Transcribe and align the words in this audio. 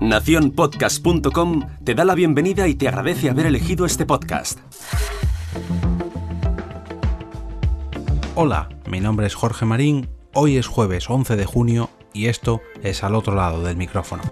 Naciónpodcast.com 0.00 1.62
te 1.84 1.94
da 1.94 2.04
la 2.04 2.14
bienvenida 2.14 2.68
y 2.68 2.74
te 2.74 2.88
agradece 2.88 3.30
haber 3.30 3.46
elegido 3.46 3.86
este 3.86 4.04
podcast. 4.04 4.60
Hola, 8.34 8.68
mi 8.90 9.00
nombre 9.00 9.26
es 9.26 9.34
Jorge 9.34 9.64
Marín, 9.64 10.08
hoy 10.34 10.56
es 10.56 10.66
jueves 10.66 11.08
11 11.08 11.36
de 11.36 11.44
junio 11.46 11.90
y 12.12 12.26
esto 12.26 12.60
es 12.82 13.02
al 13.04 13.14
otro 13.14 13.34
lado 13.34 13.62
del 13.62 13.76
micrófono. 13.76 14.22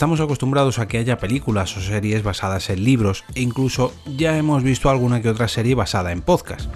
Estamos 0.00 0.20
acostumbrados 0.20 0.78
a 0.78 0.88
que 0.88 0.96
haya 0.96 1.18
películas 1.18 1.76
o 1.76 1.82
series 1.82 2.22
basadas 2.22 2.70
en 2.70 2.84
libros 2.84 3.22
e 3.34 3.42
incluso 3.42 3.92
ya 4.06 4.38
hemos 4.38 4.62
visto 4.62 4.88
alguna 4.88 5.20
que 5.20 5.28
otra 5.28 5.46
serie 5.46 5.74
basada 5.74 6.10
en 6.10 6.22
podcast. 6.22 6.74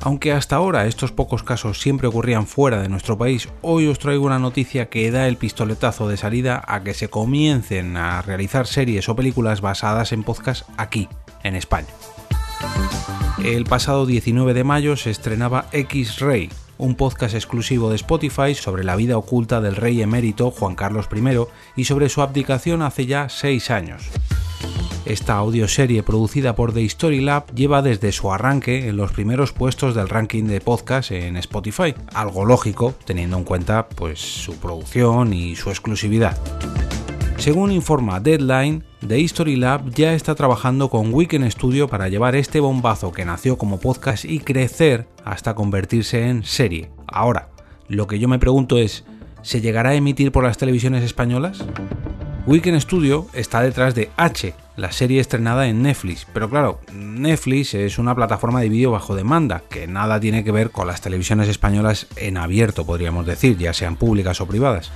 Aunque 0.00 0.30
hasta 0.30 0.54
ahora 0.54 0.86
estos 0.86 1.10
pocos 1.10 1.42
casos 1.42 1.80
siempre 1.80 2.06
ocurrían 2.06 2.46
fuera 2.46 2.80
de 2.80 2.88
nuestro 2.88 3.18
país, 3.18 3.48
hoy 3.60 3.88
os 3.88 3.98
traigo 3.98 4.24
una 4.24 4.38
noticia 4.38 4.88
que 4.88 5.10
da 5.10 5.26
el 5.26 5.36
pistoletazo 5.36 6.06
de 6.06 6.16
salida 6.16 6.62
a 6.64 6.84
que 6.84 6.94
se 6.94 7.10
comiencen 7.10 7.96
a 7.96 8.22
realizar 8.22 8.68
series 8.68 9.08
o 9.08 9.16
películas 9.16 9.60
basadas 9.60 10.12
en 10.12 10.22
podcast 10.22 10.68
aquí, 10.76 11.08
en 11.42 11.56
España. 11.56 11.88
El 13.42 13.64
pasado 13.64 14.06
19 14.06 14.54
de 14.54 14.62
mayo 14.62 14.96
se 14.96 15.10
estrenaba 15.10 15.66
X-Ray, 15.72 16.50
un 16.82 16.96
podcast 16.96 17.36
exclusivo 17.36 17.90
de 17.90 17.96
Spotify 17.96 18.56
sobre 18.56 18.82
la 18.82 18.96
vida 18.96 19.16
oculta 19.16 19.60
del 19.60 19.76
rey 19.76 20.02
emérito 20.02 20.50
Juan 20.50 20.74
Carlos 20.74 21.08
I 21.14 21.46
y 21.76 21.84
sobre 21.84 22.08
su 22.08 22.22
abdicación 22.22 22.82
hace 22.82 23.06
ya 23.06 23.28
seis 23.28 23.70
años. 23.70 24.10
Esta 25.04 25.34
audioserie 25.34 26.02
producida 26.02 26.56
por 26.56 26.72
The 26.72 26.84
Story 26.84 27.20
Lab 27.20 27.54
lleva 27.54 27.82
desde 27.82 28.10
su 28.10 28.32
arranque 28.32 28.88
en 28.88 28.96
los 28.96 29.12
primeros 29.12 29.52
puestos 29.52 29.94
del 29.94 30.08
ranking 30.08 30.44
de 30.44 30.60
podcast 30.60 31.12
en 31.12 31.36
Spotify, 31.36 31.94
algo 32.14 32.44
lógico 32.44 32.94
teniendo 33.04 33.36
en 33.36 33.44
cuenta 33.44 33.88
pues 33.88 34.18
su 34.18 34.56
producción 34.56 35.32
y 35.32 35.54
su 35.54 35.70
exclusividad. 35.70 36.36
Según 37.42 37.72
informa 37.72 38.20
Deadline, 38.20 38.84
The 39.04 39.18
History 39.18 39.56
Lab 39.56 39.90
ya 39.90 40.14
está 40.14 40.36
trabajando 40.36 40.88
con 40.88 41.12
Weekend 41.12 41.50
Studio 41.50 41.88
para 41.88 42.08
llevar 42.08 42.36
este 42.36 42.60
bombazo 42.60 43.10
que 43.10 43.24
nació 43.24 43.58
como 43.58 43.80
podcast 43.80 44.24
y 44.24 44.38
crecer 44.38 45.08
hasta 45.24 45.56
convertirse 45.56 46.28
en 46.28 46.44
serie. 46.44 46.92
Ahora, 47.08 47.48
lo 47.88 48.06
que 48.06 48.20
yo 48.20 48.28
me 48.28 48.38
pregunto 48.38 48.78
es, 48.78 49.04
¿se 49.42 49.60
llegará 49.60 49.90
a 49.90 49.94
emitir 49.96 50.30
por 50.30 50.44
las 50.44 50.56
televisiones 50.56 51.02
españolas? 51.02 51.64
Weekend 52.46 52.80
Studio 52.80 53.26
está 53.32 53.60
detrás 53.60 53.96
de 53.96 54.10
H, 54.16 54.54
la 54.76 54.92
serie 54.92 55.20
estrenada 55.20 55.66
en 55.66 55.82
Netflix, 55.82 56.28
pero 56.32 56.48
claro, 56.48 56.78
Netflix 56.94 57.74
es 57.74 57.98
una 57.98 58.14
plataforma 58.14 58.60
de 58.60 58.68
vídeo 58.68 58.92
bajo 58.92 59.16
demanda, 59.16 59.64
que 59.68 59.88
nada 59.88 60.20
tiene 60.20 60.44
que 60.44 60.52
ver 60.52 60.70
con 60.70 60.86
las 60.86 61.00
televisiones 61.00 61.48
españolas 61.48 62.06
en 62.14 62.36
abierto, 62.36 62.86
podríamos 62.86 63.26
decir, 63.26 63.58
ya 63.58 63.72
sean 63.72 63.96
públicas 63.96 64.40
o 64.40 64.46
privadas. 64.46 64.92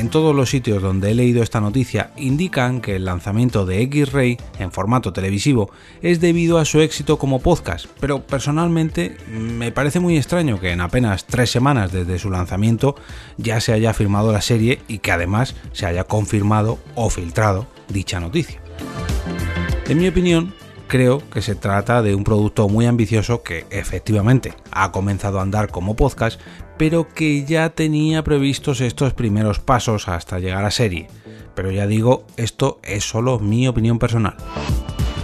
En 0.00 0.08
todos 0.08 0.34
los 0.34 0.48
sitios 0.48 0.80
donde 0.80 1.10
he 1.10 1.14
leído 1.14 1.42
esta 1.42 1.60
noticia 1.60 2.10
indican 2.16 2.80
que 2.80 2.96
el 2.96 3.04
lanzamiento 3.04 3.66
de 3.66 3.82
X-Ray 3.82 4.38
en 4.58 4.72
formato 4.72 5.12
televisivo 5.12 5.70
es 6.00 6.20
debido 6.20 6.56
a 6.56 6.64
su 6.64 6.80
éxito 6.80 7.18
como 7.18 7.40
podcast, 7.40 7.84
pero 8.00 8.26
personalmente 8.26 9.18
me 9.28 9.72
parece 9.72 10.00
muy 10.00 10.16
extraño 10.16 10.58
que 10.58 10.70
en 10.70 10.80
apenas 10.80 11.26
tres 11.26 11.50
semanas 11.50 11.92
desde 11.92 12.18
su 12.18 12.30
lanzamiento 12.30 12.94
ya 13.36 13.60
se 13.60 13.74
haya 13.74 13.92
firmado 13.92 14.32
la 14.32 14.40
serie 14.40 14.80
y 14.88 15.00
que 15.00 15.12
además 15.12 15.54
se 15.72 15.84
haya 15.84 16.04
confirmado 16.04 16.78
o 16.94 17.10
filtrado 17.10 17.66
dicha 17.90 18.20
noticia. 18.20 18.58
En 19.86 19.98
mi 19.98 20.08
opinión, 20.08 20.54
creo 20.90 21.22
que 21.30 21.40
se 21.40 21.54
trata 21.54 22.02
de 22.02 22.16
un 22.16 22.24
producto 22.24 22.68
muy 22.68 22.84
ambicioso 22.84 23.44
que 23.44 23.64
efectivamente 23.70 24.54
ha 24.72 24.90
comenzado 24.90 25.38
a 25.38 25.42
andar 25.42 25.70
como 25.70 25.94
podcast, 25.94 26.40
pero 26.78 27.08
que 27.08 27.44
ya 27.44 27.70
tenía 27.70 28.24
previstos 28.24 28.80
estos 28.80 29.14
primeros 29.14 29.60
pasos 29.60 30.08
hasta 30.08 30.40
llegar 30.40 30.64
a 30.64 30.72
serie. 30.72 31.06
Pero 31.54 31.70
ya 31.70 31.86
digo, 31.86 32.26
esto 32.36 32.80
es 32.82 33.08
solo 33.08 33.38
mi 33.38 33.68
opinión 33.68 34.00
personal. 34.00 34.36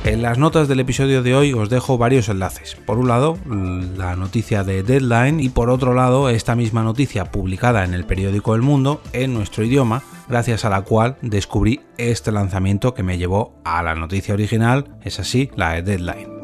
En 0.05 0.23
las 0.23 0.39
notas 0.39 0.69
del 0.69 0.79
episodio 0.79 1.25
de 1.25 1.35
hoy 1.35 1.53
os 1.53 1.69
dejo 1.69 1.99
varios 1.99 2.29
enlaces. 2.29 2.77
Por 2.87 2.99
un 2.99 3.09
lado, 3.09 3.37
la 3.97 4.15
noticia 4.15 4.63
de 4.63 4.85
Deadline 4.85 5.41
y 5.41 5.49
por 5.49 5.69
otro 5.69 5.95
lado, 5.95 6.29
esta 6.29 6.55
misma 6.55 6.85
noticia 6.85 7.33
publicada 7.33 7.85
en 7.85 7.93
el 7.93 8.07
periódico 8.07 8.55
El 8.55 8.63
Mundo 8.63 9.03
en 9.13 9.35
nuestro 9.35 9.65
idioma, 9.65 10.05
gracias 10.29 10.65
a 10.65 10.71
la 10.71 10.83
cual 10.83 11.17
descubrí 11.23 11.81
este 11.99 12.33
lanzamiento 12.33 12.95
que 12.95 13.03
me 13.03 13.19
llevó 13.19 13.55
a 13.65 13.83
la 13.83 13.95
noticia 13.95 14.35
original, 14.35 14.97
es 15.03 15.21
así, 15.21 15.51
la 15.57 15.73
de 15.73 15.83
Deadline. 15.83 16.37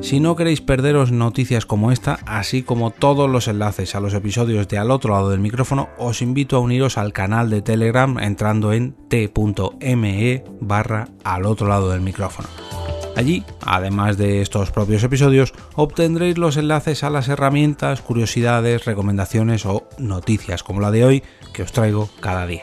Si 0.00 0.20
no 0.20 0.36
queréis 0.36 0.60
perderos 0.60 1.12
noticias 1.12 1.66
como 1.66 1.92
esta, 1.92 2.18
así 2.26 2.62
como 2.62 2.90
todos 2.90 3.30
los 3.30 3.48
enlaces 3.48 3.94
a 3.94 4.00
los 4.00 4.14
episodios 4.14 4.68
de 4.68 4.78
al 4.78 4.90
otro 4.90 5.14
lado 5.14 5.30
del 5.30 5.40
micrófono, 5.40 5.88
os 5.98 6.22
invito 6.22 6.56
a 6.56 6.60
uniros 6.60 6.98
al 6.98 7.12
canal 7.12 7.50
de 7.50 7.62
Telegram 7.62 8.18
entrando 8.18 8.72
en 8.72 8.94
t.me 9.08 10.44
barra 10.60 11.08
al 11.24 11.46
otro 11.46 11.68
lado 11.68 11.90
del 11.90 12.00
micrófono. 12.00 12.48
Allí, 13.14 13.44
además 13.60 14.16
de 14.16 14.40
estos 14.40 14.70
propios 14.70 15.04
episodios, 15.04 15.52
obtendréis 15.74 16.38
los 16.38 16.56
enlaces 16.56 17.04
a 17.04 17.10
las 17.10 17.28
herramientas, 17.28 18.00
curiosidades, 18.00 18.84
recomendaciones 18.84 19.66
o 19.66 19.88
noticias 19.98 20.62
como 20.62 20.80
la 20.80 20.90
de 20.90 21.04
hoy 21.04 21.22
que 21.52 21.62
os 21.62 21.72
traigo 21.72 22.08
cada 22.20 22.46
día. 22.46 22.62